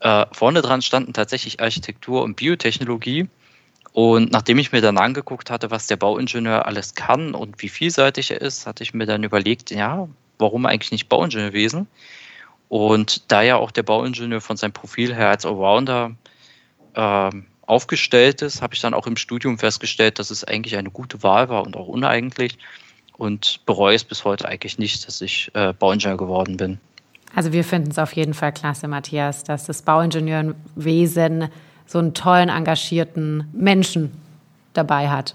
Äh, 0.00 0.24
vorne 0.32 0.62
dran 0.62 0.80
standen 0.80 1.12
tatsächlich 1.12 1.60
Architektur 1.60 2.22
und 2.22 2.36
Biotechnologie. 2.36 3.28
Und 3.98 4.30
nachdem 4.30 4.58
ich 4.58 4.70
mir 4.70 4.80
dann 4.80 4.96
angeguckt 4.96 5.50
hatte, 5.50 5.72
was 5.72 5.88
der 5.88 5.96
Bauingenieur 5.96 6.66
alles 6.66 6.94
kann 6.94 7.34
und 7.34 7.60
wie 7.60 7.68
vielseitig 7.68 8.30
er 8.30 8.40
ist, 8.40 8.64
hatte 8.64 8.84
ich 8.84 8.94
mir 8.94 9.06
dann 9.06 9.24
überlegt, 9.24 9.72
ja, 9.72 10.06
warum 10.38 10.66
eigentlich 10.66 10.92
nicht 10.92 11.08
Bauingenieurwesen? 11.08 11.88
Und 12.68 13.32
da 13.32 13.42
ja 13.42 13.56
auch 13.56 13.72
der 13.72 13.82
Bauingenieur 13.82 14.40
von 14.40 14.56
seinem 14.56 14.72
Profil 14.72 15.16
her 15.16 15.30
als 15.30 15.44
Allrounder 15.44 16.12
äh, 16.94 17.30
aufgestellt 17.66 18.40
ist, 18.42 18.62
habe 18.62 18.72
ich 18.72 18.80
dann 18.80 18.94
auch 18.94 19.08
im 19.08 19.16
Studium 19.16 19.58
festgestellt, 19.58 20.20
dass 20.20 20.30
es 20.30 20.44
eigentlich 20.44 20.76
eine 20.76 20.90
gute 20.90 21.24
Wahl 21.24 21.48
war 21.48 21.64
und 21.64 21.76
auch 21.76 21.88
uneigentlich. 21.88 22.56
Und 23.16 23.62
bereue 23.66 23.96
es 23.96 24.04
bis 24.04 24.24
heute 24.24 24.46
eigentlich 24.46 24.78
nicht, 24.78 25.08
dass 25.08 25.20
ich 25.20 25.50
äh, 25.54 25.72
Bauingenieur 25.72 26.16
geworden 26.16 26.56
bin. 26.56 26.78
Also 27.34 27.52
wir 27.52 27.64
finden 27.64 27.90
es 27.90 27.98
auf 27.98 28.12
jeden 28.12 28.34
Fall 28.34 28.52
klasse, 28.52 28.86
Matthias, 28.86 29.42
dass 29.42 29.64
das 29.64 29.82
Bauingenieurwesen 29.82 31.48
so 31.88 31.98
einen 31.98 32.14
tollen, 32.14 32.50
engagierten 32.50 33.48
Menschen 33.52 34.12
dabei 34.74 35.08
hat. 35.08 35.34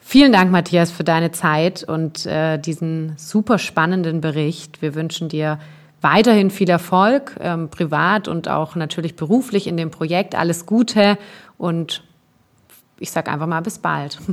Vielen 0.00 0.32
Dank, 0.32 0.52
Matthias, 0.52 0.90
für 0.90 1.04
deine 1.04 1.32
Zeit 1.32 1.82
und 1.82 2.26
äh, 2.26 2.58
diesen 2.58 3.14
super 3.16 3.58
spannenden 3.58 4.20
Bericht. 4.20 4.82
Wir 4.82 4.94
wünschen 4.94 5.28
dir 5.28 5.58
weiterhin 6.00 6.50
viel 6.50 6.68
Erfolg, 6.68 7.36
ähm, 7.40 7.70
privat 7.70 8.28
und 8.28 8.48
auch 8.48 8.76
natürlich 8.76 9.16
beruflich 9.16 9.66
in 9.66 9.76
dem 9.76 9.90
Projekt. 9.90 10.34
Alles 10.34 10.66
Gute 10.66 11.18
und 11.58 12.02
ich 12.98 13.10
sage 13.10 13.30
einfach 13.30 13.46
mal 13.46 13.60
bis 13.60 13.78
bald. 13.78 14.18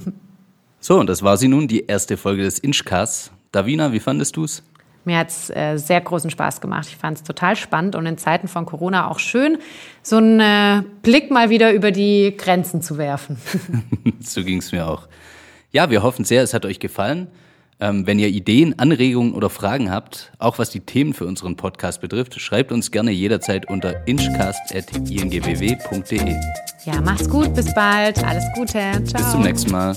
So, 0.80 1.00
und 1.00 1.08
das 1.10 1.24
war 1.24 1.38
sie 1.38 1.48
nun, 1.48 1.68
die 1.68 1.86
erste 1.88 2.18
Folge 2.18 2.44
des 2.44 2.60
Inchcasts. 2.60 3.32
Davina, 3.52 3.92
wie 3.92 4.00
fandest 4.00 4.38
du 4.38 4.44
es? 4.44 4.62
Mir 5.08 5.18
hat 5.20 5.30
es 5.30 5.50
äh, 5.50 5.78
sehr 5.78 6.02
großen 6.02 6.30
Spaß 6.30 6.60
gemacht. 6.60 6.88
Ich 6.90 6.98
fand 6.98 7.18
es 7.18 7.24
total 7.24 7.56
spannend 7.56 7.96
und 7.96 8.06
in 8.06 8.18
Zeiten 8.18 8.50
von 8.50 8.66
Corona 8.66 9.10
auch 9.10 9.20
schön, 9.20 9.58
so 10.04 10.18
einen 10.18 10.42
äh, 10.42 10.84
Blick 11.02 11.32
mal 11.32 11.50
wieder 11.50 11.72
über 11.72 11.92
die 11.92 12.36
Grenzen 12.36 12.82
zu 12.82 12.98
werfen. 12.98 13.38
so 14.20 14.44
ging 14.44 14.58
es 14.58 14.74
mir 14.74 14.86
auch. 14.86 15.08
Ja, 15.72 15.90
wir 15.90 16.04
hoffen 16.04 16.26
sehr, 16.26 16.44
es 16.44 16.54
hat 16.54 16.66
euch 16.66 16.82
gefallen. 16.82 17.28
Ähm, 17.80 18.06
wenn 18.06 18.20
ihr 18.20 18.28
Ideen, 18.28 18.78
Anregungen 18.80 19.34
oder 19.34 19.50
Fragen 19.50 19.90
habt, 19.90 20.34
auch 20.40 20.60
was 20.60 20.72
die 20.72 20.82
Themen 20.82 21.14
für 21.14 21.26
unseren 21.26 21.56
Podcast 21.56 22.02
betrifft, 22.02 22.38
schreibt 22.42 22.74
uns 22.74 22.92
gerne 22.92 23.12
jederzeit 23.12 23.70
unter 23.70 24.06
inchcast.ingww.de. 24.08 26.36
Ja, 26.84 27.00
macht's 27.00 27.30
gut, 27.30 27.54
bis 27.54 27.74
bald, 27.74 28.22
alles 28.26 28.44
Gute, 28.56 28.82
ciao. 29.06 29.22
Bis 29.22 29.32
zum 29.32 29.42
nächsten 29.42 29.72
Mal. 29.72 29.96